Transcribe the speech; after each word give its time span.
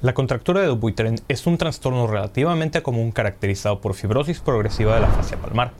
La 0.00 0.14
contractura 0.14 0.60
de 0.60 0.68
Dupuytren 0.68 1.16
es 1.26 1.48
un 1.48 1.58
trastorno 1.58 2.06
relativamente 2.06 2.82
común 2.82 3.10
caracterizado 3.10 3.80
por 3.80 3.94
fibrosis 3.94 4.38
progresiva 4.38 4.94
de 4.94 5.00
la 5.00 5.08
fascia 5.08 5.38
palmar. 5.38 5.72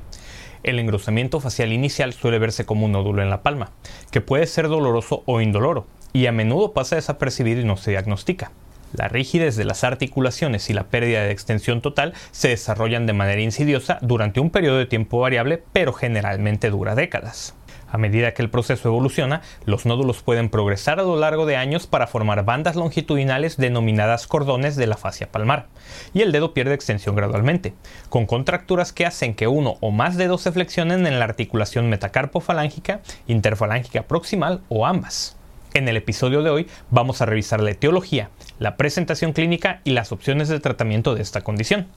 El 0.64 0.80
engrosamiento 0.80 1.38
facial 1.38 1.72
inicial 1.72 2.12
suele 2.12 2.40
verse 2.40 2.66
como 2.66 2.86
un 2.86 2.92
nódulo 2.92 3.22
en 3.22 3.30
la 3.30 3.44
palma, 3.44 3.70
que 4.10 4.20
puede 4.20 4.48
ser 4.48 4.66
doloroso 4.66 5.22
o 5.26 5.40
indoloro, 5.40 5.86
y 6.12 6.26
a 6.26 6.32
menudo 6.32 6.72
pasa 6.72 6.96
desapercibido 6.96 7.60
y 7.60 7.64
no 7.64 7.76
se 7.76 7.92
diagnostica. 7.92 8.50
La 8.92 9.06
rigidez 9.06 9.54
de 9.54 9.64
las 9.64 9.84
articulaciones 9.84 10.68
y 10.68 10.72
la 10.72 10.88
pérdida 10.88 11.22
de 11.22 11.30
extensión 11.30 11.80
total 11.80 12.12
se 12.32 12.48
desarrollan 12.48 13.06
de 13.06 13.12
manera 13.12 13.40
insidiosa 13.40 14.00
durante 14.02 14.40
un 14.40 14.50
periodo 14.50 14.78
de 14.78 14.86
tiempo 14.86 15.20
variable, 15.20 15.62
pero 15.72 15.92
generalmente 15.92 16.70
dura 16.70 16.96
décadas. 16.96 17.54
A 17.90 17.98
medida 17.98 18.34
que 18.34 18.42
el 18.42 18.50
proceso 18.50 18.88
evoluciona, 18.88 19.40
los 19.64 19.86
nódulos 19.86 20.22
pueden 20.22 20.50
progresar 20.50 21.00
a 21.00 21.04
lo 21.04 21.16
largo 21.16 21.46
de 21.46 21.56
años 21.56 21.86
para 21.86 22.06
formar 22.06 22.44
bandas 22.44 22.76
longitudinales 22.76 23.56
denominadas 23.56 24.26
cordones 24.26 24.76
de 24.76 24.86
la 24.86 24.96
fascia 24.96 25.32
palmar, 25.32 25.68
y 26.12 26.20
el 26.20 26.32
dedo 26.32 26.52
pierde 26.52 26.74
extensión 26.74 27.16
gradualmente, 27.16 27.74
con 28.10 28.26
contracturas 28.26 28.92
que 28.92 29.06
hacen 29.06 29.34
que 29.34 29.48
uno 29.48 29.76
o 29.80 29.90
más 29.90 30.16
dedos 30.16 30.42
se 30.42 30.52
flexionen 30.52 31.06
en 31.06 31.18
la 31.18 31.24
articulación 31.24 31.88
metacarpofalángica, 31.88 33.00
interfalángica 33.26 34.02
proximal 34.02 34.60
o 34.68 34.86
ambas. 34.86 35.37
En 35.74 35.86
el 35.86 35.96
episodio 35.96 36.42
de 36.42 36.50
hoy 36.50 36.66
vamos 36.90 37.20
a 37.20 37.26
revisar 37.26 37.60
la 37.60 37.70
etiología, 37.70 38.30
la 38.58 38.76
presentación 38.76 39.32
clínica 39.32 39.80
y 39.84 39.90
las 39.90 40.12
opciones 40.12 40.48
de 40.48 40.60
tratamiento 40.60 41.14
de 41.14 41.22
esta 41.22 41.42
condición. 41.42 41.88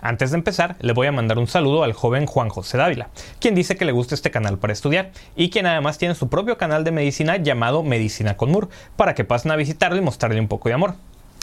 Antes 0.00 0.30
de 0.30 0.38
empezar, 0.38 0.76
le 0.80 0.94
voy 0.94 1.06
a 1.06 1.12
mandar 1.12 1.38
un 1.38 1.46
saludo 1.46 1.84
al 1.84 1.92
joven 1.92 2.24
Juan 2.24 2.48
José 2.48 2.78
Dávila, 2.78 3.10
quien 3.38 3.54
dice 3.54 3.76
que 3.76 3.84
le 3.84 3.92
gusta 3.92 4.14
este 4.14 4.30
canal 4.30 4.58
para 4.58 4.72
estudiar 4.72 5.12
y 5.36 5.50
quien 5.50 5.66
además 5.66 5.98
tiene 5.98 6.14
su 6.14 6.28
propio 6.28 6.56
canal 6.56 6.82
de 6.82 6.92
medicina 6.92 7.36
llamado 7.36 7.82
Medicina 7.82 8.36
con 8.36 8.50
Mur, 8.50 8.70
para 8.96 9.14
que 9.14 9.24
pasen 9.24 9.52
a 9.52 9.56
visitarlo 9.56 9.98
y 9.98 10.02
mostrarle 10.02 10.40
un 10.40 10.48
poco 10.48 10.70
de 10.70 10.74
amor. 10.74 10.94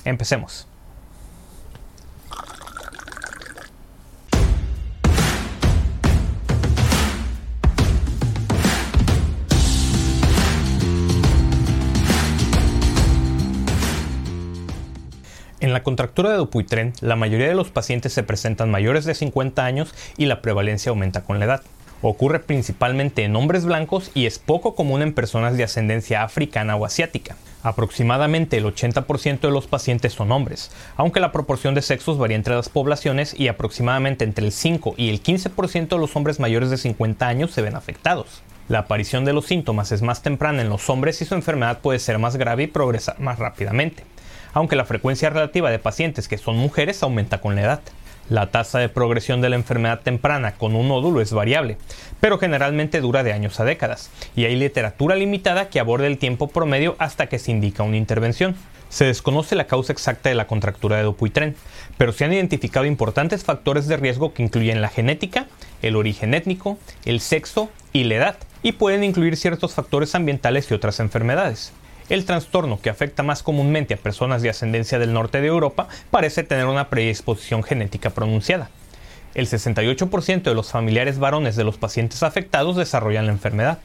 Empecemos. 0.03 0.67
La 15.77 15.83
contractura 15.83 16.31
de 16.31 16.37
Dupuytren, 16.37 16.93
la 17.01 17.15
mayoría 17.15 17.49
de 17.49 17.53
los 17.53 17.69
pacientes 17.69 18.11
se 18.11 18.23
presentan 18.23 18.71
mayores 18.71 19.05
de 19.05 19.13
50 19.13 19.63
años 19.63 19.93
y 20.17 20.25
la 20.25 20.41
prevalencia 20.41 20.89
aumenta 20.89 21.23
con 21.23 21.37
la 21.37 21.45
edad. 21.45 21.61
Ocurre 22.01 22.39
principalmente 22.39 23.23
en 23.23 23.35
hombres 23.35 23.63
blancos 23.63 24.09
y 24.15 24.25
es 24.25 24.39
poco 24.39 24.73
común 24.73 25.03
en 25.03 25.13
personas 25.13 25.55
de 25.55 25.63
ascendencia 25.63 26.23
africana 26.23 26.75
o 26.75 26.83
asiática. 26.83 27.37
Aproximadamente 27.61 28.57
el 28.57 28.65
80% 28.65 29.41
de 29.41 29.51
los 29.51 29.67
pacientes 29.67 30.13
son 30.13 30.31
hombres, 30.31 30.71
aunque 30.95 31.19
la 31.19 31.31
proporción 31.31 31.75
de 31.75 31.83
sexos 31.83 32.17
varía 32.17 32.37
entre 32.37 32.55
las 32.55 32.69
poblaciones 32.69 33.39
y 33.39 33.47
aproximadamente 33.47 34.25
entre 34.25 34.47
el 34.47 34.53
5 34.53 34.95
y 34.97 35.09
el 35.09 35.21
15% 35.21 35.89
de 35.89 35.97
los 35.99 36.15
hombres 36.15 36.39
mayores 36.39 36.71
de 36.71 36.77
50 36.77 37.27
años 37.27 37.51
se 37.51 37.61
ven 37.61 37.75
afectados. 37.75 38.41
La 38.67 38.79
aparición 38.79 39.25
de 39.25 39.33
los 39.33 39.45
síntomas 39.45 39.91
es 39.91 40.01
más 40.01 40.23
temprana 40.23 40.63
en 40.63 40.69
los 40.69 40.89
hombres 40.89 41.21
y 41.21 41.25
su 41.25 41.35
enfermedad 41.35 41.81
puede 41.81 41.99
ser 41.99 42.17
más 42.17 42.35
grave 42.35 42.63
y 42.63 42.67
progresar 42.67 43.19
más 43.19 43.37
rápidamente 43.37 44.03
aunque 44.57 44.75
la 44.75 44.85
frecuencia 44.85 45.29
relativa 45.29 45.69
de 45.69 45.77
pacientes 45.77 46.27
que 46.27 46.39
son 46.39 46.57
mujeres 46.57 47.03
aumenta 47.03 47.41
con 47.41 47.53
la 47.53 47.61
edad. 47.61 47.81
La 48.27 48.49
tasa 48.49 48.79
de 48.79 48.89
progresión 48.89 49.39
de 49.39 49.49
la 49.49 49.55
enfermedad 49.55 49.99
temprana 49.99 50.55
con 50.55 50.75
un 50.75 50.87
nódulo 50.87 51.21
es 51.21 51.31
variable, 51.31 51.77
pero 52.19 52.39
generalmente 52.39 52.99
dura 52.99 53.21
de 53.21 53.33
años 53.33 53.59
a 53.59 53.65
décadas, 53.65 54.09
y 54.35 54.45
hay 54.45 54.55
literatura 54.55 55.13
limitada 55.13 55.69
que 55.69 55.79
aborda 55.79 56.07
el 56.07 56.17
tiempo 56.17 56.47
promedio 56.47 56.95
hasta 56.97 57.27
que 57.27 57.37
se 57.37 57.51
indica 57.51 57.83
una 57.83 57.97
intervención. 57.97 58.55
Se 58.89 59.05
desconoce 59.05 59.53
la 59.53 59.67
causa 59.67 59.93
exacta 59.93 60.29
de 60.29 60.35
la 60.35 60.47
contractura 60.47 60.97
de 60.97 61.03
Dupuytren, 61.03 61.55
pero 61.99 62.11
se 62.11 62.25
han 62.25 62.33
identificado 62.33 62.87
importantes 62.87 63.43
factores 63.43 63.87
de 63.87 63.97
riesgo 63.97 64.33
que 64.33 64.41
incluyen 64.41 64.81
la 64.81 64.89
genética, 64.89 65.45
el 65.83 65.95
origen 65.95 66.33
étnico, 66.33 66.79
el 67.05 67.19
sexo 67.19 67.69
y 67.93 68.05
la 68.05 68.15
edad, 68.15 68.37
y 68.63 68.71
pueden 68.71 69.03
incluir 69.03 69.37
ciertos 69.37 69.75
factores 69.75 70.15
ambientales 70.15 70.71
y 70.71 70.73
otras 70.73 70.99
enfermedades. 70.99 71.73
El 72.09 72.23
trastorno 72.23 72.79
que 72.79 72.89
afecta 72.89 73.21
más 73.21 73.43
comúnmente 73.43 73.93
a 73.93 73.97
personas 73.97 74.41
de 74.41 74.49
ascendencia 74.49 74.97
del 74.97 75.13
norte 75.13 75.41
de 75.41 75.47
Europa 75.47 75.89
parece 76.09 76.43
tener 76.43 76.65
una 76.65 76.89
predisposición 76.89 77.63
genética 77.63 78.11
pronunciada. 78.11 78.69
El 79.35 79.47
68% 79.47 80.41
de 80.43 80.55
los 80.55 80.71
familiares 80.71 81.19
varones 81.19 81.57
de 81.57 81.65
los 81.65 81.77
pacientes 81.77 82.23
afectados 82.23 82.77
desarrollan 82.77 83.25
la 83.25 83.33
enfermedad. 83.33 83.79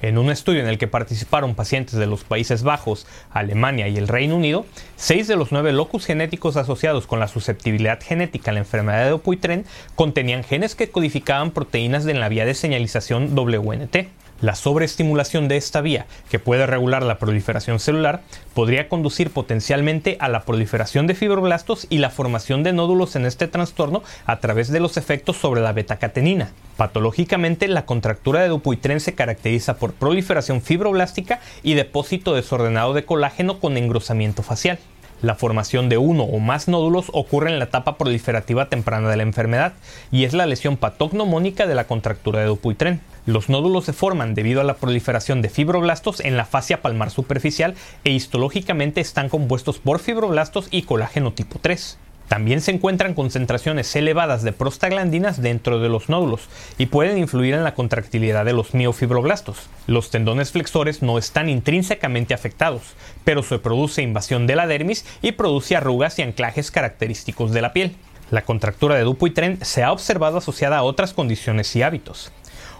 En 0.00 0.16
un 0.16 0.30
estudio 0.30 0.60
en 0.60 0.68
el 0.68 0.78
que 0.78 0.88
participaron 0.88 1.54
pacientes 1.54 1.94
de 1.94 2.06
los 2.06 2.24
Países 2.24 2.62
Bajos, 2.62 3.06
Alemania 3.30 3.88
y 3.88 3.98
el 3.98 4.08
Reino 4.08 4.36
Unido, 4.36 4.64
6 4.96 5.28
de 5.28 5.36
los 5.36 5.52
9 5.52 5.72
locus 5.72 6.06
genéticos 6.06 6.56
asociados 6.56 7.06
con 7.06 7.20
la 7.20 7.28
susceptibilidad 7.28 8.00
genética 8.02 8.50
a 8.50 8.54
la 8.54 8.60
enfermedad 8.60 9.04
de 9.04 9.10
Dupuytren 9.10 9.66
contenían 9.94 10.44
genes 10.44 10.74
que 10.74 10.90
codificaban 10.90 11.50
proteínas 11.50 12.04
de 12.04 12.14
la 12.14 12.30
vía 12.30 12.46
de 12.46 12.54
señalización 12.54 13.34
WNT. 13.34 14.08
La 14.42 14.54
sobreestimulación 14.54 15.48
de 15.48 15.56
esta 15.56 15.80
vía, 15.80 16.04
que 16.30 16.38
puede 16.38 16.66
regular 16.66 17.02
la 17.02 17.18
proliferación 17.18 17.80
celular, 17.80 18.20
podría 18.52 18.86
conducir 18.86 19.30
potencialmente 19.30 20.18
a 20.20 20.28
la 20.28 20.44
proliferación 20.44 21.06
de 21.06 21.14
fibroblastos 21.14 21.86
y 21.88 21.98
la 21.98 22.10
formación 22.10 22.62
de 22.62 22.74
nódulos 22.74 23.16
en 23.16 23.24
este 23.24 23.48
trastorno 23.48 24.02
a 24.26 24.40
través 24.40 24.68
de 24.68 24.80
los 24.80 24.98
efectos 24.98 25.38
sobre 25.38 25.62
la 25.62 25.72
betacatenina. 25.72 26.52
Patológicamente, 26.76 27.66
la 27.66 27.86
contractura 27.86 28.42
de 28.42 28.48
Dupuytren 28.48 29.00
se 29.00 29.14
caracteriza 29.14 29.78
por 29.78 29.94
proliferación 29.94 30.60
fibroblástica 30.60 31.40
y 31.62 31.72
depósito 31.72 32.34
desordenado 32.34 32.92
de 32.92 33.06
colágeno 33.06 33.58
con 33.58 33.78
engrosamiento 33.78 34.42
facial. 34.42 34.78
La 35.22 35.34
formación 35.34 35.88
de 35.88 35.96
uno 35.96 36.24
o 36.24 36.40
más 36.40 36.68
nódulos 36.68 37.06
ocurre 37.14 37.50
en 37.50 37.58
la 37.58 37.64
etapa 37.64 37.96
proliferativa 37.96 38.68
temprana 38.68 39.08
de 39.08 39.16
la 39.16 39.22
enfermedad 39.22 39.72
y 40.12 40.24
es 40.24 40.34
la 40.34 40.44
lesión 40.44 40.76
patognomónica 40.76 41.66
de 41.66 41.74
la 41.74 41.84
contractura 41.84 42.40
de 42.40 42.46
Dupuytren. 42.48 43.00
Los 43.26 43.48
nódulos 43.48 43.84
se 43.84 43.92
forman 43.92 44.34
debido 44.34 44.60
a 44.60 44.64
la 44.64 44.76
proliferación 44.76 45.42
de 45.42 45.48
fibroblastos 45.48 46.20
en 46.20 46.36
la 46.36 46.44
fascia 46.44 46.80
palmar 46.80 47.10
superficial 47.10 47.74
e 48.04 48.12
histológicamente 48.12 49.00
están 49.00 49.28
compuestos 49.28 49.80
por 49.80 49.98
fibroblastos 49.98 50.68
y 50.70 50.82
colágeno 50.82 51.32
tipo 51.32 51.58
3. 51.60 51.98
También 52.28 52.60
se 52.60 52.70
encuentran 52.70 53.14
concentraciones 53.14 53.96
elevadas 53.96 54.44
de 54.44 54.52
prostaglandinas 54.52 55.42
dentro 55.42 55.80
de 55.80 55.88
los 55.88 56.08
nódulos 56.08 56.48
y 56.78 56.86
pueden 56.86 57.18
influir 57.18 57.54
en 57.54 57.64
la 57.64 57.74
contractilidad 57.74 58.44
de 58.44 58.52
los 58.52 58.74
miofibroblastos. 58.74 59.70
Los 59.88 60.10
tendones 60.10 60.52
flexores 60.52 61.02
no 61.02 61.18
están 61.18 61.48
intrínsecamente 61.48 62.32
afectados, 62.32 62.94
pero 63.24 63.42
se 63.42 63.58
produce 63.58 64.02
invasión 64.02 64.46
de 64.46 64.54
la 64.54 64.68
dermis 64.68 65.04
y 65.20 65.32
produce 65.32 65.74
arrugas 65.74 66.16
y 66.20 66.22
anclajes 66.22 66.70
característicos 66.70 67.50
de 67.50 67.62
la 67.62 67.72
piel. 67.72 67.96
La 68.30 68.42
contractura 68.42 68.96
de 68.96 69.02
Dupuytren 69.02 69.58
se 69.62 69.82
ha 69.84 69.92
observado 69.92 70.38
asociada 70.38 70.78
a 70.78 70.82
otras 70.82 71.12
condiciones 71.12 71.74
y 71.74 71.82
hábitos. 71.82 72.32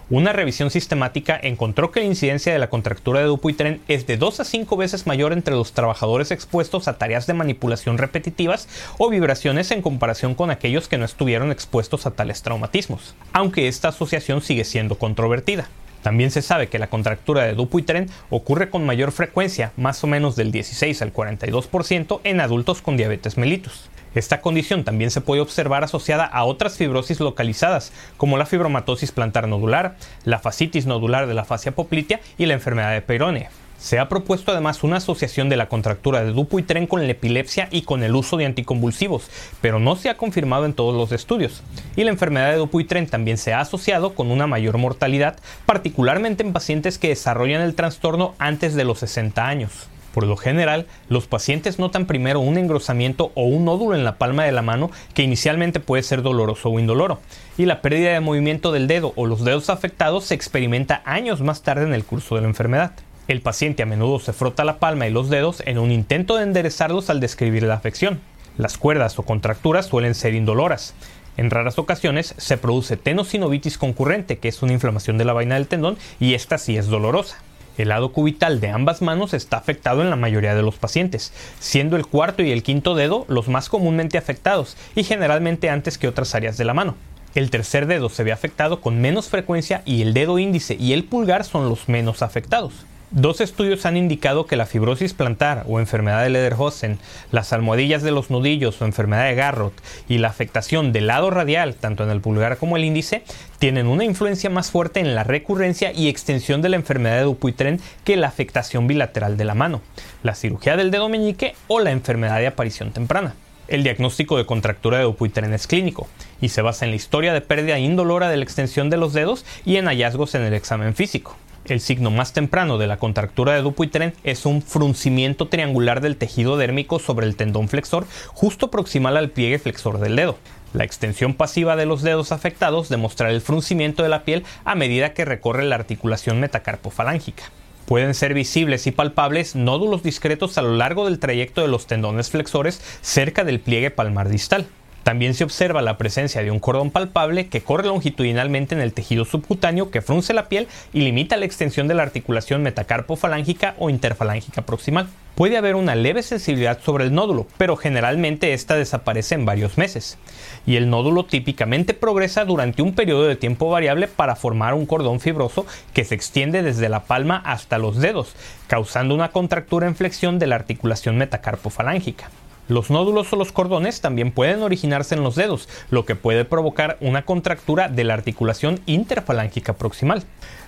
Una 0.09 0.31
revisión 0.31 0.71
sistemática 0.71 1.37
encontró 1.43 1.91
que 1.91 1.99
la 1.99 2.05
incidencia 2.05 2.53
de 2.53 2.59
la 2.59 2.69
contractura 2.69 3.19
de 3.19 3.25
Dupuytren 3.25 3.81
es 3.89 4.07
de 4.07 4.15
2 4.15 4.39
a 4.39 4.45
5 4.45 4.77
veces 4.77 5.05
mayor 5.05 5.33
entre 5.33 5.53
los 5.53 5.73
trabajadores 5.73 6.31
expuestos 6.31 6.87
a 6.87 6.97
tareas 6.97 7.27
de 7.27 7.33
manipulación 7.33 7.97
repetitivas 7.97 8.69
o 8.97 9.09
vibraciones 9.09 9.69
en 9.71 9.81
comparación 9.81 10.33
con 10.33 10.49
aquellos 10.49 10.87
que 10.87 10.97
no 10.97 11.03
estuvieron 11.03 11.51
expuestos 11.51 12.05
a 12.05 12.11
tales 12.11 12.41
traumatismos, 12.41 13.15
aunque 13.33 13.67
esta 13.67 13.89
asociación 13.89 14.41
sigue 14.41 14.63
siendo 14.63 14.97
controvertida. 14.97 15.67
También 16.03 16.31
se 16.31 16.41
sabe 16.41 16.67
que 16.67 16.79
la 16.79 16.87
contractura 16.87 17.43
de 17.43 17.53
Dupuytren 17.53 18.09
ocurre 18.29 18.69
con 18.69 18.85
mayor 18.85 19.11
frecuencia, 19.11 19.73
más 19.75 20.01
o 20.05 20.07
menos 20.07 20.37
del 20.37 20.53
16 20.53 21.01
al 21.01 21.13
42% 21.13 22.21
en 22.23 22.39
adultos 22.39 22.81
con 22.81 22.95
diabetes 22.95 23.37
mellitus. 23.37 23.89
Esta 24.17 24.41
condición 24.41 24.83
también 24.83 25.11
se 25.11 25.21
puede 25.21 25.41
observar 25.41 25.83
asociada 25.83 26.25
a 26.25 26.43
otras 26.43 26.75
fibrosis 26.75 27.19
localizadas, 27.19 27.93
como 28.17 28.39
la 28.39 28.47
fibromatosis 28.47 29.11
plantar 29.11 29.47
nodular, 29.47 29.95
la 30.23 30.39
fascitis 30.39 30.87
nodular 30.87 31.27
de 31.27 31.35
la 31.35 31.45
fascia 31.45 31.75
poplitea 31.75 32.19
y 32.35 32.47
la 32.47 32.55
enfermedad 32.55 32.93
de 32.93 33.03
Peyronie. 33.03 33.49
Se 33.77 33.99
ha 33.99 34.09
propuesto 34.09 34.51
además 34.51 34.83
una 34.83 34.97
asociación 34.97 35.49
de 35.49 35.57
la 35.57 35.69
contractura 35.69 36.23
de 36.23 36.31
Dupuytren 36.31 36.87
con 36.87 37.05
la 37.05 37.11
epilepsia 37.11 37.67
y 37.69 37.83
con 37.83 38.01
el 38.01 38.15
uso 38.15 38.37
de 38.37 38.47
anticonvulsivos, 38.47 39.29
pero 39.61 39.79
no 39.79 39.95
se 39.95 40.09
ha 40.09 40.17
confirmado 40.17 40.65
en 40.65 40.73
todos 40.73 40.95
los 40.95 41.11
estudios. 41.11 41.61
Y 41.95 42.03
la 42.03 42.09
enfermedad 42.09 42.49
de 42.49 42.57
Dupuytren 42.57 43.05
también 43.05 43.37
se 43.37 43.53
ha 43.53 43.59
asociado 43.59 44.15
con 44.15 44.31
una 44.31 44.47
mayor 44.47 44.79
mortalidad, 44.79 45.37
particularmente 45.67 46.41
en 46.41 46.53
pacientes 46.53 46.97
que 46.97 47.09
desarrollan 47.09 47.61
el 47.61 47.75
trastorno 47.75 48.33
antes 48.39 48.73
de 48.73 48.83
los 48.83 48.97
60 48.97 49.47
años. 49.47 49.89
Por 50.17 50.25
lo 50.25 50.35
general, 50.35 50.87
los 51.09 51.27
pacientes 51.27 51.77
notan 51.77 52.07
primero 52.07 52.39
un 52.39 52.57
engrosamiento 52.57 53.31
o 53.35 53.43
un 53.43 53.65
nódulo 53.65 53.95
en 53.95 54.03
la 54.03 54.17
palma 54.17 54.45
de 54.45 54.51
la 54.51 54.63
mano 54.63 54.89
que 55.13 55.21
inicialmente 55.21 55.79
puede 55.79 56.01
ser 56.01 56.23
doloroso 56.23 56.71
o 56.71 56.79
indoloro, 56.79 57.19
y 57.55 57.65
la 57.65 57.83
pérdida 57.83 58.13
de 58.13 58.19
movimiento 58.19 58.71
del 58.71 58.87
dedo 58.87 59.13
o 59.15 59.27
los 59.27 59.45
dedos 59.45 59.69
afectados 59.69 60.23
se 60.23 60.33
experimenta 60.33 61.03
años 61.05 61.41
más 61.41 61.61
tarde 61.61 61.83
en 61.83 61.93
el 61.93 62.03
curso 62.03 62.33
de 62.33 62.41
la 62.41 62.47
enfermedad. 62.47 62.93
El 63.27 63.41
paciente 63.41 63.83
a 63.83 63.85
menudo 63.85 64.19
se 64.19 64.33
frota 64.33 64.65
la 64.65 64.79
palma 64.79 65.05
y 65.05 65.11
los 65.11 65.29
dedos 65.29 65.61
en 65.67 65.77
un 65.77 65.91
intento 65.91 66.37
de 66.37 66.45
enderezarlos 66.45 67.11
al 67.11 67.19
describir 67.19 67.61
la 67.61 67.75
afección. 67.75 68.19
Las 68.57 68.79
cuerdas 68.79 69.19
o 69.19 69.21
contracturas 69.21 69.85
suelen 69.85 70.15
ser 70.15 70.33
indoloras. 70.33 70.95
En 71.37 71.51
raras 71.51 71.77
ocasiones 71.77 72.33
se 72.37 72.57
produce 72.57 72.97
tenosinovitis 72.97 73.77
concurrente, 73.77 74.39
que 74.39 74.47
es 74.47 74.63
una 74.63 74.73
inflamación 74.73 75.19
de 75.19 75.25
la 75.25 75.33
vaina 75.33 75.53
del 75.53 75.67
tendón, 75.67 75.95
y 76.19 76.33
esta 76.33 76.57
sí 76.57 76.75
es 76.75 76.87
dolorosa. 76.87 77.37
El 77.77 77.89
lado 77.89 78.11
cubital 78.11 78.59
de 78.59 78.69
ambas 78.69 79.01
manos 79.01 79.33
está 79.33 79.57
afectado 79.57 80.01
en 80.01 80.09
la 80.09 80.15
mayoría 80.15 80.55
de 80.55 80.63
los 80.63 80.75
pacientes, 80.75 81.31
siendo 81.59 81.95
el 81.95 82.07
cuarto 82.07 82.41
y 82.41 82.51
el 82.51 82.63
quinto 82.63 82.95
dedo 82.95 83.25
los 83.27 83.47
más 83.47 83.69
comúnmente 83.69 84.17
afectados 84.17 84.75
y 84.95 85.03
generalmente 85.03 85.69
antes 85.69 85.97
que 85.97 86.07
otras 86.07 86.33
áreas 86.33 86.57
de 86.57 86.65
la 86.65 86.73
mano. 86.73 86.95
El 87.35 87.51
tercer 87.51 87.85
dedo 87.85 88.09
se 88.09 88.23
ve 88.23 88.31
afectado 88.31 88.81
con 88.81 88.99
menos 88.99 89.29
frecuencia 89.29 89.83
y 89.85 90.01
el 90.01 90.15
dedo 90.15 90.39
índice 90.39 90.75
y 90.79 90.93
el 90.93 91.03
pulgar 91.03 91.43
son 91.43 91.69
los 91.69 91.87
menos 91.87 92.23
afectados. 92.23 92.73
Dos 93.11 93.39
estudios 93.39 93.85
han 93.85 93.95
indicado 93.95 94.47
que 94.47 94.57
la 94.57 94.65
fibrosis 94.65 95.13
plantar 95.13 95.63
o 95.65 95.79
enfermedad 95.79 96.23
de 96.23 96.29
Lederhosen, 96.29 96.99
las 97.31 97.53
almohadillas 97.53 98.03
de 98.03 98.11
los 98.11 98.29
nudillos 98.29 98.81
o 98.81 98.85
enfermedad 98.85 99.29
de 99.29 99.35
Garrot 99.35 99.71
y 100.09 100.17
la 100.17 100.27
afectación 100.27 100.91
del 100.91 101.07
lado 101.07 101.29
radial, 101.29 101.75
tanto 101.75 102.03
en 102.03 102.09
el 102.09 102.19
pulgar 102.19 102.57
como 102.57 102.75
el 102.75 102.83
índice, 102.83 103.23
tienen 103.59 103.87
una 103.87 104.03
influencia 104.03 104.49
más 104.49 104.71
fuerte 104.71 104.99
en 104.99 105.15
la 105.15 105.23
recurrencia 105.23 105.93
y 105.93 106.09
extensión 106.09 106.61
de 106.61 106.67
la 106.67 106.75
enfermedad 106.75 107.15
de 107.15 107.23
Dupuytren 107.23 107.79
que 108.03 108.17
la 108.17 108.27
afectación 108.27 108.87
bilateral 108.87 109.37
de 109.37 109.45
la 109.45 109.55
mano, 109.55 109.81
la 110.21 110.35
cirugía 110.35 110.75
del 110.75 110.91
dedo 110.91 111.07
meñique 111.07 111.55
o 111.67 111.79
la 111.79 111.91
enfermedad 111.91 112.39
de 112.39 112.47
aparición 112.47 112.91
temprana. 112.91 113.35
El 113.69 113.83
diagnóstico 113.83 114.35
de 114.35 114.45
contractura 114.45 114.97
de 114.97 115.05
Dupuytren 115.05 115.53
es 115.53 115.65
clínico 115.65 116.09
y 116.41 116.49
se 116.49 116.61
basa 116.61 116.83
en 116.83 116.91
la 116.91 116.97
historia 116.97 117.31
de 117.31 117.39
pérdida 117.39 117.79
indolora 117.79 118.29
de 118.29 118.35
la 118.35 118.43
extensión 118.43 118.89
de 118.89 118.97
los 118.97 119.13
dedos 119.13 119.45
y 119.63 119.77
en 119.77 119.85
hallazgos 119.85 120.35
en 120.35 120.41
el 120.41 120.53
examen 120.53 120.93
físico. 120.93 121.37
El 121.67 121.81
signo 121.81 122.11
más 122.11 122.31
temprano 122.31 122.77
de 122.77 122.87
la 122.87 122.95
contractura 122.95 123.53
de 123.53 123.61
Dupuytren 123.61 124.13
es 124.23 124.45
un 124.45 124.61
fruncimiento 124.61 125.49
triangular 125.49 125.99
del 125.99 126.15
tejido 126.15 126.55
dérmico 126.55 126.97
sobre 126.97 127.25
el 127.25 127.35
tendón 127.35 127.67
flexor 127.67 128.07
justo 128.29 128.71
proximal 128.71 129.17
al 129.17 129.31
pliegue 129.31 129.59
flexor 129.59 129.99
del 129.99 130.15
dedo. 130.15 130.37
La 130.73 130.85
extensión 130.85 131.33
pasiva 131.33 131.75
de 131.75 131.85
los 131.85 132.03
dedos 132.03 132.31
afectados 132.31 132.87
demostrará 132.87 133.33
el 133.33 133.41
fruncimiento 133.41 134.01
de 134.01 134.07
la 134.07 134.23
piel 134.23 134.45
a 134.63 134.75
medida 134.75 135.13
que 135.13 135.25
recorre 135.25 135.65
la 135.65 135.75
articulación 135.75 136.39
metacarpofalángica. 136.39 137.43
Pueden 137.85 138.13
ser 138.13 138.33
visibles 138.33 138.87
y 138.87 138.91
palpables 138.91 139.57
nódulos 139.57 140.03
discretos 140.03 140.57
a 140.57 140.61
lo 140.61 140.73
largo 140.73 141.03
del 141.03 141.19
trayecto 141.19 141.61
de 141.61 141.67
los 141.67 141.85
tendones 141.85 142.29
flexores 142.29 142.81
cerca 143.01 143.43
del 143.43 143.59
pliegue 143.59 143.91
palmar 143.91 144.29
distal. 144.29 144.67
También 145.07 145.35
se 145.35 145.45
observa 145.45 145.81
la 145.81 145.97
presencia 145.97 146.43
de 146.43 146.51
un 146.51 146.59
cordón 146.59 146.91
palpable 146.91 147.47
que 147.47 147.61
corre 147.61 147.87
longitudinalmente 147.87 148.75
en 148.75 148.81
el 148.81 148.91
tejido 148.91 149.23
subcutáneo 149.23 149.89
que 149.89 150.01
frunce 150.01 150.33
la 150.33 150.49
piel 150.49 150.67
y 150.91 150.99
limita 150.99 151.37
la 151.37 151.45
extensión 151.45 151.87
de 151.87 151.93
la 151.93 152.03
articulación 152.03 152.61
metacarpofalángica 152.61 153.75
o 153.79 153.89
interfalángica 153.89 154.63
proximal. 154.63 155.07
Puede 155.35 155.55
haber 155.55 155.75
una 155.75 155.95
leve 155.95 156.23
sensibilidad 156.23 156.81
sobre 156.81 157.05
el 157.05 157.13
nódulo, 157.13 157.47
pero 157.57 157.77
generalmente 157.77 158.51
esta 158.51 158.75
desaparece 158.75 159.35
en 159.35 159.45
varios 159.45 159.77
meses. 159.77 160.17
Y 160.65 160.75
el 160.75 160.89
nódulo 160.89 161.23
típicamente 161.23 161.93
progresa 161.93 162.43
durante 162.43 162.81
un 162.81 162.93
periodo 162.93 163.27
de 163.27 163.37
tiempo 163.37 163.69
variable 163.69 164.09
para 164.09 164.35
formar 164.35 164.73
un 164.73 164.85
cordón 164.85 165.21
fibroso 165.21 165.65
que 165.93 166.03
se 166.03 166.15
extiende 166.15 166.63
desde 166.63 166.89
la 166.89 167.05
palma 167.05 167.41
hasta 167.45 167.77
los 167.77 167.95
dedos, 167.95 168.35
causando 168.67 169.15
una 169.15 169.31
contractura 169.31 169.87
en 169.87 169.95
flexión 169.95 170.37
de 170.37 170.47
la 170.47 170.55
articulación 170.55 171.17
metacarpofalángica. 171.17 172.29
Los 172.67 172.89
nódulos 172.89 173.31
o 173.31 173.37
los 173.37 173.53
cordones 173.53 174.01
también 174.01 174.31
pueden 174.31 174.61
originarse 174.61 175.15
en 175.15 175.23
los 175.23 175.35
dedos, 175.35 175.69
lo 175.89 176.05
que 176.05 176.15
puede 176.15 176.43
provocar 176.43 176.97
una 176.99 177.23
contractura 177.23 177.87
de 177.87 178.03
la 178.03 178.13
articulación 178.13 178.81
interfalángica 178.85 179.73
proximal. 179.73 180.23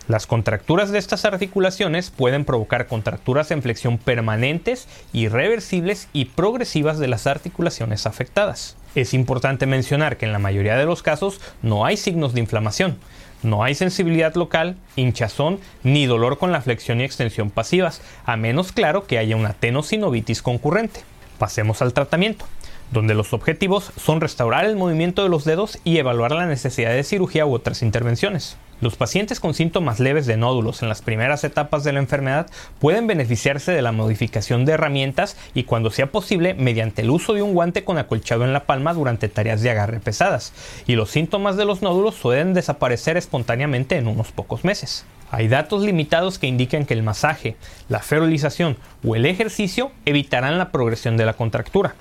Las 0.07 0.25
contracturas 0.25 0.92
de 0.92 0.98
estas 0.98 1.25
articulaciones 1.25 2.10
pueden 2.10 2.46
provocar 2.46 2.88
contracturas 2.88 3.51
en 3.51 3.62
flexión 3.62 3.98
permanentes, 3.98 4.88
irreversibles 5.13 6.07
y 6.13 6.25
progresivas 6.25 7.00
de 7.00 7.10
las 7.10 7.28
articulaciones 7.28 8.07
afectadas. 8.07 8.75
Es 8.96 9.13
importante 9.13 9.66
mencionar 9.66 10.18
que 10.18 10.25
en 10.25 10.31
la 10.31 10.40
mayoría 10.40 10.78
de 10.78 10.86
los 10.86 11.04
casos 11.04 11.40
no 11.62 11.86
hay 11.86 11.96
signos 11.96 12.34
de 12.34 12.40
inflamación, 12.40 12.98
no 13.44 13.63
hay 13.63 13.75
sensibilidad 13.75 14.34
local, 14.36 14.78
hinchazón 14.96 15.60
ni 15.84 16.06
dolor 16.06 16.40
con 16.40 16.51
la 16.51 16.62
flexión 16.62 17.01
y 17.01 17.04
extensión 17.04 17.51
pasivas, 17.51 18.01
a 18.25 18.36
menos 18.36 18.72
claro 18.72 19.06
que 19.06 19.18
haya 19.18 19.36
una 19.36 19.54
tenosinovitis 19.54 20.42
concurrente. 20.42 21.01
Pasemos 21.39 21.81
al 21.81 21.94
tratamiento, 21.94 22.45
donde 22.91 23.13
los 23.13 23.31
objetivos 23.31 23.94
son 23.95 24.19
restaurar 24.19 24.65
el 24.65 24.75
movimiento 24.75 25.24
de 25.24 25.30
los 25.30 25.45
dedos 25.45 25.80
y 25.86 25.97
evaluar 25.97 26.33
la 26.33 26.45
necesidad 26.45 26.91
de 26.91 27.06
cirugía 27.06 27.45
u 27.45 27.53
otras 27.53 27.81
intervenciones. 27.81 28.57
Los 28.81 28.97
pacientes 28.97 29.39
con 29.39 29.53
síntomas 29.53 30.01
leves 30.01 30.25
de 30.25 30.36
nódulos 30.36 30.81
en 30.81 30.89
las 30.89 31.01
primeras 31.01 31.45
etapas 31.45 31.86
de 31.86 31.94
la 31.94 32.00
enfermedad 32.00 32.47
pueden 32.80 33.07
beneficiarse 33.07 33.71
de 33.71 33.81
la 33.81 33.94
modificación 33.94 34.65
de 34.65 34.74
herramientas 34.74 35.38
y 35.53 35.63
cuando 35.63 35.91
sea 35.91 36.12
posible 36.12 36.56
mediante 36.56 37.03
el 37.03 37.09
uso 37.09 37.33
de 37.33 37.41
un 37.41 37.53
guante 37.53 37.86
con 37.86 37.97
acolchado 37.97 38.44
en 38.44 38.51
la 38.51 38.65
palma 38.65 38.94
durante 38.94 39.30
tareas 39.30 39.62
de 39.62 39.69
agarre 39.69 40.01
pesadas, 40.01 40.51
y 40.88 40.95
los 40.95 41.09
síntomas 41.09 41.56
de 41.56 41.65
los 41.65 41.81
nódulos 41.81 42.15
suelen 42.15 42.53
desaparecer 42.53 43.15
espontáneamente 43.15 43.95
en 43.95 44.07
unos 44.07 44.33
pocos 44.33 44.65
meses. 44.65 45.06
Hay 45.31 45.47
datos 45.47 45.83
limitados 45.83 46.39
que 46.39 46.47
indican 46.47 46.85
que 46.85 46.93
el 46.93 47.03
masaje, 47.03 47.55
la 47.87 47.99
ferolización 47.99 48.77
o 49.05 49.15
el 49.15 49.25
ejercicio 49.25 49.91
evitarán 50.05 50.57
la 50.57 50.71
progresión 50.71 51.17
de 51.17 51.25
la 51.25 51.33
contractura. 51.33 51.93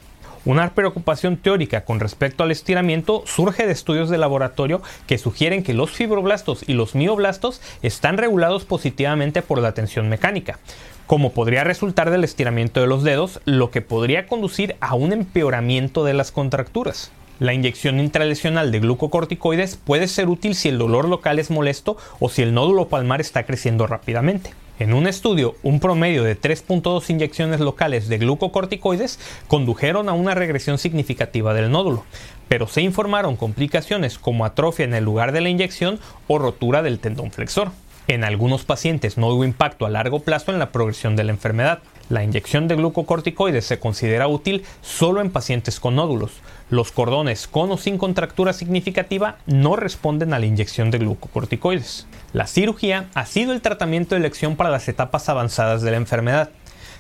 Una 0.44 0.70
preocupación 0.70 1.36
teórica 1.36 1.84
con 1.84 2.00
respecto 2.00 2.42
al 2.42 2.50
estiramiento 2.50 3.22
surge 3.26 3.66
de 3.66 3.72
estudios 3.72 4.08
de 4.08 4.16
laboratorio 4.16 4.80
que 5.06 5.18
sugieren 5.18 5.62
que 5.62 5.74
los 5.74 5.90
fibroblastos 5.90 6.66
y 6.66 6.72
los 6.72 6.94
mioblastos 6.94 7.60
están 7.82 8.16
regulados 8.16 8.64
positivamente 8.64 9.42
por 9.42 9.60
la 9.60 9.72
tensión 9.72 10.08
mecánica, 10.08 10.58
como 11.06 11.32
podría 11.32 11.64
resultar 11.64 12.10
del 12.10 12.24
estiramiento 12.24 12.80
de 12.80 12.86
los 12.86 13.02
dedos, 13.02 13.40
lo 13.44 13.70
que 13.70 13.82
podría 13.82 14.26
conducir 14.26 14.76
a 14.80 14.94
un 14.94 15.12
empeoramiento 15.12 16.02
de 16.04 16.14
las 16.14 16.32
contracturas. 16.32 17.10
La 17.40 17.54
inyección 17.54 18.00
intralesional 18.00 18.72
de 18.72 18.80
glucocorticoides 18.80 19.76
puede 19.76 20.08
ser 20.08 20.28
útil 20.28 20.56
si 20.56 20.68
el 20.68 20.78
dolor 20.78 21.08
local 21.08 21.38
es 21.38 21.52
molesto 21.52 21.96
o 22.18 22.28
si 22.28 22.42
el 22.42 22.52
nódulo 22.52 22.88
palmar 22.88 23.20
está 23.20 23.44
creciendo 23.44 23.86
rápidamente. 23.86 24.54
En 24.80 24.92
un 24.92 25.06
estudio, 25.06 25.54
un 25.62 25.78
promedio 25.78 26.24
de 26.24 26.40
3.2 26.40 27.10
inyecciones 27.10 27.60
locales 27.60 28.08
de 28.08 28.18
glucocorticoides 28.18 29.20
condujeron 29.46 30.08
a 30.08 30.14
una 30.14 30.34
regresión 30.34 30.78
significativa 30.78 31.54
del 31.54 31.70
nódulo, 31.70 32.04
pero 32.48 32.66
se 32.66 32.82
informaron 32.82 33.36
complicaciones 33.36 34.18
como 34.18 34.44
atrofia 34.44 34.84
en 34.84 34.94
el 34.94 35.04
lugar 35.04 35.30
de 35.30 35.40
la 35.40 35.48
inyección 35.48 36.00
o 36.26 36.38
rotura 36.38 36.82
del 36.82 36.98
tendón 36.98 37.30
flexor. 37.30 37.70
En 38.08 38.24
algunos 38.24 38.64
pacientes 38.64 39.18
no 39.18 39.28
hubo 39.28 39.44
impacto 39.44 39.86
a 39.86 39.90
largo 39.90 40.20
plazo 40.20 40.50
en 40.50 40.58
la 40.58 40.72
progresión 40.72 41.14
de 41.14 41.24
la 41.24 41.32
enfermedad. 41.32 41.80
La 42.08 42.24
inyección 42.24 42.68
de 42.68 42.76
glucocorticoides 42.76 43.66
se 43.66 43.78
considera 43.78 44.28
útil 44.28 44.64
solo 44.80 45.20
en 45.20 45.30
pacientes 45.30 45.78
con 45.78 45.96
nódulos. 45.96 46.32
Los 46.70 46.90
cordones 46.90 47.46
con 47.46 47.70
o 47.70 47.76
sin 47.76 47.98
contractura 47.98 48.54
significativa 48.54 49.36
no 49.44 49.76
responden 49.76 50.32
a 50.32 50.38
la 50.38 50.46
inyección 50.46 50.90
de 50.90 50.98
glucocorticoides. 50.98 52.06
La 52.32 52.46
cirugía 52.46 53.08
ha 53.12 53.26
sido 53.26 53.52
el 53.52 53.60
tratamiento 53.60 54.14
de 54.14 54.20
elección 54.20 54.56
para 54.56 54.70
las 54.70 54.88
etapas 54.88 55.28
avanzadas 55.28 55.82
de 55.82 55.90
la 55.90 55.98
enfermedad, 55.98 56.48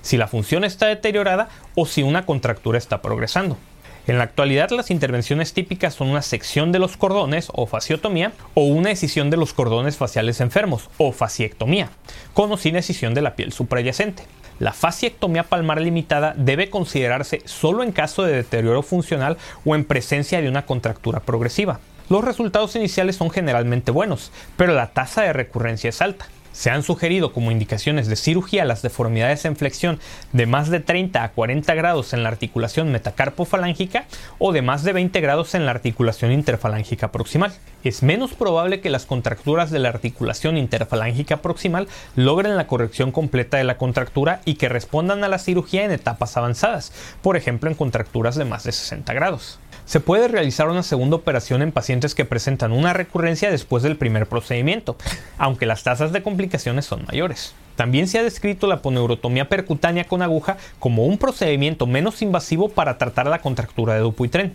si 0.02 0.18
la 0.18 0.28
función 0.28 0.62
está 0.62 0.86
deteriorada 0.86 1.48
o 1.74 1.86
si 1.86 2.02
una 2.02 2.26
contractura 2.26 2.76
está 2.76 3.00
progresando. 3.00 3.56
En 4.06 4.16
la 4.16 4.24
actualidad 4.24 4.70
las 4.70 4.90
intervenciones 4.90 5.52
típicas 5.52 5.94
son 5.94 6.08
una 6.08 6.22
sección 6.22 6.72
de 6.72 6.78
los 6.78 6.96
cordones 6.96 7.48
o 7.52 7.66
fasciotomía 7.66 8.32
o 8.54 8.62
una 8.62 8.90
escisión 8.90 9.28
de 9.28 9.36
los 9.36 9.52
cordones 9.52 9.96
faciales 9.96 10.40
enfermos 10.40 10.88
o 10.96 11.12
fasciectomía, 11.12 11.90
con 12.32 12.52
o 12.52 12.56
sin 12.56 12.76
escisión 12.76 13.12
de 13.14 13.22
la 13.22 13.36
piel 13.36 13.52
suprayacente. 13.52 14.24
La 14.58 14.72
fasciectomía 14.72 15.44
palmar 15.44 15.80
limitada 15.80 16.34
debe 16.36 16.70
considerarse 16.70 17.42
solo 17.44 17.82
en 17.82 17.92
caso 17.92 18.24
de 18.24 18.34
deterioro 18.34 18.82
funcional 18.82 19.36
o 19.64 19.74
en 19.74 19.84
presencia 19.84 20.40
de 20.40 20.48
una 20.48 20.66
contractura 20.66 21.20
progresiva. 21.20 21.80
Los 22.08 22.24
resultados 22.24 22.74
iniciales 22.74 23.16
son 23.16 23.30
generalmente 23.30 23.90
buenos, 23.90 24.32
pero 24.56 24.74
la 24.74 24.88
tasa 24.88 25.22
de 25.22 25.32
recurrencia 25.32 25.90
es 25.90 26.02
alta. 26.02 26.26
Se 26.58 26.70
han 26.70 26.82
sugerido 26.82 27.32
como 27.32 27.52
indicaciones 27.52 28.08
de 28.08 28.16
cirugía 28.16 28.64
las 28.64 28.82
deformidades 28.82 29.44
en 29.44 29.54
flexión 29.54 30.00
de 30.32 30.46
más 30.46 30.68
de 30.70 30.80
30 30.80 31.22
a 31.22 31.30
40 31.30 31.72
grados 31.76 32.12
en 32.14 32.24
la 32.24 32.30
articulación 32.30 32.90
metacarpofalángica 32.90 34.06
o 34.40 34.50
de 34.50 34.60
más 34.60 34.82
de 34.82 34.92
20 34.92 35.20
grados 35.20 35.54
en 35.54 35.66
la 35.66 35.70
articulación 35.70 36.32
interfalángica 36.32 37.12
proximal. 37.12 37.52
Es 37.84 38.02
menos 38.02 38.34
probable 38.34 38.80
que 38.80 38.90
las 38.90 39.06
contracturas 39.06 39.70
de 39.70 39.78
la 39.78 39.90
articulación 39.90 40.56
interfalángica 40.56 41.36
proximal 41.42 41.86
logren 42.16 42.56
la 42.56 42.66
corrección 42.66 43.12
completa 43.12 43.56
de 43.56 43.62
la 43.62 43.78
contractura 43.78 44.40
y 44.44 44.56
que 44.56 44.68
respondan 44.68 45.22
a 45.22 45.28
la 45.28 45.38
cirugía 45.38 45.84
en 45.84 45.92
etapas 45.92 46.36
avanzadas, 46.36 46.92
por 47.22 47.36
ejemplo 47.36 47.70
en 47.70 47.76
contracturas 47.76 48.34
de 48.34 48.46
más 48.46 48.64
de 48.64 48.72
60 48.72 49.14
grados 49.14 49.60
se 49.88 50.00
puede 50.00 50.28
realizar 50.28 50.68
una 50.68 50.82
segunda 50.82 51.16
operación 51.16 51.62
en 51.62 51.72
pacientes 51.72 52.14
que 52.14 52.26
presentan 52.26 52.72
una 52.72 52.92
recurrencia 52.92 53.50
después 53.50 53.82
del 53.82 53.96
primer 53.96 54.26
procedimiento, 54.26 54.98
aunque 55.38 55.64
las 55.64 55.82
tasas 55.82 56.12
de 56.12 56.22
complicaciones 56.22 56.84
son 56.84 57.06
mayores. 57.06 57.54
También 57.78 58.08
se 58.08 58.18
ha 58.18 58.24
descrito 58.24 58.66
la 58.66 58.82
poneurotomía 58.82 59.48
percutánea 59.48 60.02
con 60.02 60.20
aguja 60.20 60.56
como 60.80 61.04
un 61.04 61.16
procedimiento 61.16 61.86
menos 61.86 62.22
invasivo 62.22 62.70
para 62.70 62.98
tratar 62.98 63.28
la 63.28 63.38
contractura 63.38 63.94
de 63.94 64.00
Dupuytren. 64.00 64.52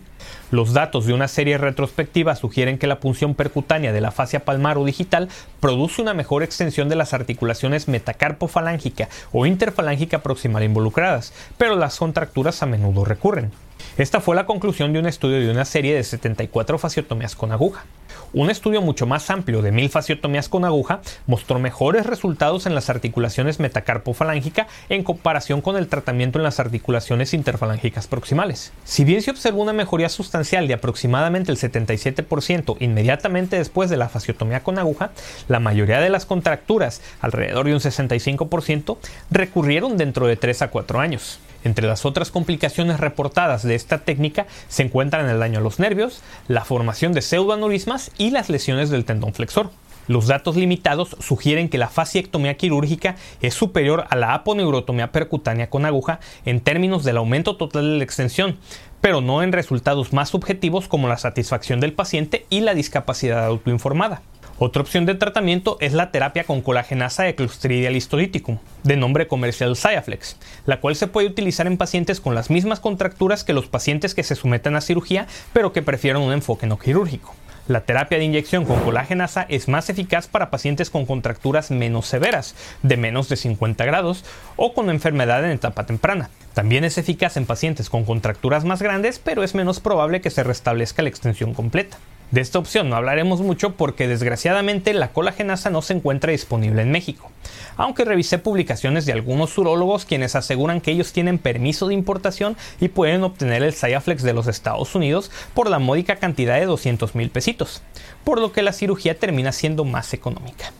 Los 0.50 0.74
datos 0.74 1.06
de 1.06 1.14
una 1.14 1.26
serie 1.26 1.56
retrospectiva 1.56 2.36
sugieren 2.36 2.76
que 2.76 2.86
la 2.86 3.00
punción 3.00 3.34
percutánea 3.34 3.94
de 3.94 4.02
la 4.02 4.10
fascia 4.10 4.44
palmar 4.44 4.76
o 4.76 4.84
digital 4.84 5.30
produce 5.58 6.02
una 6.02 6.12
mejor 6.12 6.42
extensión 6.42 6.90
de 6.90 6.96
las 6.96 7.14
articulaciones 7.14 7.88
metacarpofalángica 7.88 9.08
o 9.32 9.46
interfalángica 9.46 10.18
proximal 10.18 10.62
involucradas, 10.62 11.32
pero 11.56 11.76
las 11.76 11.98
contracturas 11.98 12.62
a 12.62 12.66
menudo 12.66 13.06
recurren. 13.06 13.52
Esta 13.96 14.20
fue 14.20 14.36
la 14.36 14.44
conclusión 14.44 14.92
de 14.92 14.98
un 14.98 15.06
estudio 15.06 15.40
de 15.40 15.50
una 15.50 15.64
serie 15.64 15.94
de 15.94 16.04
74 16.04 16.76
fasiotomías 16.76 17.34
con 17.34 17.52
aguja. 17.52 17.86
Un 18.32 18.50
estudio 18.50 18.82
mucho 18.82 19.06
más 19.06 19.30
amplio 19.30 19.62
de 19.62 19.72
mil 19.72 19.88
fasiotomías 19.88 20.48
con 20.48 20.64
aguja 20.64 21.00
mostró 21.26 21.58
mejores 21.58 22.06
resultados 22.06 22.66
en 22.66 22.74
las 22.74 22.90
articulaciones 22.90 23.60
metacarpofalángica 23.60 24.66
en 24.88 25.04
comparación 25.04 25.60
con 25.60 25.76
el 25.76 25.88
tratamiento 25.88 26.38
en 26.38 26.44
las 26.44 26.60
articulaciones 26.60 27.34
interfalángicas 27.34 28.06
proximales. 28.06 28.72
Si 28.84 29.04
bien 29.04 29.22
se 29.22 29.30
observó 29.30 29.62
una 29.62 29.72
mejoría 29.72 30.08
sustancial 30.08 30.66
de 30.66 30.74
aproximadamente 30.74 31.52
el 31.52 31.58
77% 31.58 32.76
inmediatamente 32.80 33.56
después 33.56 33.90
de 33.90 33.96
la 33.96 34.08
fasiotomía 34.08 34.62
con 34.62 34.78
aguja, 34.78 35.10
la 35.48 35.60
mayoría 35.60 36.00
de 36.00 36.10
las 36.10 36.26
contracturas, 36.26 37.02
alrededor 37.20 37.66
de 37.66 37.74
un 37.74 37.80
65%, 37.80 38.98
recurrieron 39.30 39.96
dentro 39.96 40.26
de 40.26 40.36
3 40.36 40.62
a 40.62 40.70
4 40.70 41.00
años. 41.00 41.38
Entre 41.64 41.86
las 41.86 42.04
otras 42.04 42.30
complicaciones 42.30 43.00
reportadas 43.00 43.62
de 43.62 43.74
esta 43.74 43.98
técnica 43.98 44.46
se 44.68 44.82
encuentran 44.82 45.28
el 45.28 45.40
daño 45.40 45.58
a 45.58 45.62
los 45.62 45.78
nervios, 45.78 46.22
la 46.46 46.64
formación 46.64 47.12
de 47.12 47.22
pseudoaneurismas 47.22 48.12
y 48.18 48.30
las 48.30 48.50
lesiones 48.50 48.90
del 48.90 49.04
tendón 49.04 49.34
flexor. 49.34 49.70
Los 50.06 50.26
datos 50.26 50.56
limitados 50.56 51.16
sugieren 51.20 51.70
que 51.70 51.78
la 51.78 51.88
fasciectomía 51.88 52.58
quirúrgica 52.58 53.16
es 53.40 53.54
superior 53.54 54.04
a 54.10 54.16
la 54.16 54.34
aponeurotomía 54.34 55.12
percutánea 55.12 55.70
con 55.70 55.86
aguja 55.86 56.20
en 56.44 56.60
términos 56.60 57.04
del 57.04 57.16
aumento 57.16 57.56
total 57.56 57.92
de 57.92 57.98
la 57.98 58.04
extensión, 58.04 58.58
pero 59.00 59.22
no 59.22 59.42
en 59.42 59.52
resultados 59.52 60.12
más 60.12 60.28
subjetivos 60.28 60.88
como 60.88 61.08
la 61.08 61.16
satisfacción 61.16 61.80
del 61.80 61.94
paciente 61.94 62.44
y 62.50 62.60
la 62.60 62.74
discapacidad 62.74 63.46
autoinformada. 63.46 64.20
Otra 64.56 64.82
opción 64.82 65.04
de 65.04 65.16
tratamiento 65.16 65.78
es 65.80 65.94
la 65.94 66.12
terapia 66.12 66.44
con 66.44 66.60
colagenasa 66.60 67.24
de 67.24 67.34
Clostridial 67.34 67.96
histolyticum, 67.96 68.58
de 68.84 68.96
nombre 68.96 69.26
comercial 69.26 69.74
Xiaflex, 69.74 70.36
la 70.64 70.78
cual 70.78 70.94
se 70.94 71.08
puede 71.08 71.26
utilizar 71.26 71.66
en 71.66 71.76
pacientes 71.76 72.20
con 72.20 72.36
las 72.36 72.50
mismas 72.50 72.78
contracturas 72.78 73.42
que 73.42 73.52
los 73.52 73.66
pacientes 73.66 74.14
que 74.14 74.22
se 74.22 74.36
someten 74.36 74.76
a 74.76 74.80
cirugía, 74.80 75.26
pero 75.52 75.72
que 75.72 75.82
prefieren 75.82 76.22
un 76.22 76.32
enfoque 76.32 76.68
no 76.68 76.78
quirúrgico. 76.78 77.34
La 77.66 77.80
terapia 77.80 78.18
de 78.18 78.24
inyección 78.24 78.64
con 78.64 78.78
colagenasa 78.80 79.44
es 79.48 79.66
más 79.66 79.90
eficaz 79.90 80.28
para 80.28 80.50
pacientes 80.50 80.88
con 80.88 81.04
contracturas 81.04 81.72
menos 81.72 82.06
severas, 82.06 82.54
de 82.82 82.96
menos 82.96 83.28
de 83.28 83.36
50 83.36 83.84
grados, 83.86 84.24
o 84.54 84.72
con 84.72 84.88
enfermedad 84.88 85.44
en 85.44 85.50
etapa 85.50 85.84
temprana. 85.84 86.30
También 86.52 86.84
es 86.84 86.96
eficaz 86.96 87.36
en 87.36 87.46
pacientes 87.46 87.90
con 87.90 88.04
contracturas 88.04 88.64
más 88.64 88.80
grandes, 88.80 89.18
pero 89.18 89.42
es 89.42 89.56
menos 89.56 89.80
probable 89.80 90.20
que 90.20 90.30
se 90.30 90.44
restablezca 90.44 91.02
la 91.02 91.08
extensión 91.08 91.54
completa. 91.54 91.96
De 92.34 92.40
esta 92.40 92.58
opción 92.58 92.90
no 92.90 92.96
hablaremos 92.96 93.42
mucho 93.42 93.76
porque 93.76 94.08
desgraciadamente 94.08 94.92
la 94.92 95.12
colagenasa 95.12 95.70
no 95.70 95.82
se 95.82 95.92
encuentra 95.92 96.32
disponible 96.32 96.82
en 96.82 96.90
México, 96.90 97.30
aunque 97.76 98.04
revisé 98.04 98.38
publicaciones 98.38 99.06
de 99.06 99.12
algunos 99.12 99.56
urólogos 99.56 100.04
quienes 100.04 100.34
aseguran 100.34 100.80
que 100.80 100.90
ellos 100.90 101.12
tienen 101.12 101.38
permiso 101.38 101.86
de 101.86 101.94
importación 101.94 102.56
y 102.80 102.88
pueden 102.88 103.22
obtener 103.22 103.62
el 103.62 103.72
Xiaflex 103.72 104.24
de 104.24 104.32
los 104.32 104.48
Estados 104.48 104.96
Unidos 104.96 105.30
por 105.54 105.70
la 105.70 105.78
módica 105.78 106.16
cantidad 106.16 106.58
de 106.58 106.66
200 106.66 107.14
mil 107.14 107.30
pesitos, 107.30 107.82
por 108.24 108.40
lo 108.40 108.50
que 108.50 108.62
la 108.62 108.72
cirugía 108.72 109.16
termina 109.16 109.52
siendo 109.52 109.84
más 109.84 110.12
económica. 110.12 110.72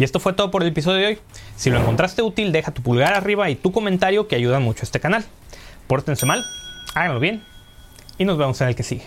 Y 0.00 0.02
esto 0.02 0.18
fue 0.18 0.32
todo 0.32 0.50
por 0.50 0.62
el 0.62 0.70
episodio 0.70 0.98
de 0.98 1.06
hoy. 1.06 1.18
Si 1.54 1.70
lo 1.70 1.78
encontraste 1.78 2.22
útil, 2.22 2.50
deja 2.50 2.74
tu 2.74 2.82
pulgar 2.82 3.12
arriba 3.12 3.50
y 3.50 3.54
tu 3.54 3.70
comentario 3.70 4.26
que 4.26 4.34
ayuda 4.34 4.58
mucho 4.58 4.80
a 4.82 4.86
este 4.86 4.98
canal. 4.98 5.24
Pórtense 5.86 6.26
mal, 6.26 6.44
háganlo 6.96 7.20
bien 7.20 7.48
y 8.20 8.26
nos 8.26 8.36
vemos 8.36 8.60
en 8.60 8.68
el 8.68 8.74
que 8.74 8.82
sigue. 8.82 9.04